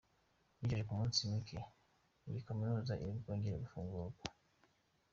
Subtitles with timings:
[0.59, 1.59] Yijeje ko mu minsi mike
[2.27, 4.23] iyi kaminuza iri bwongere gufungurwa.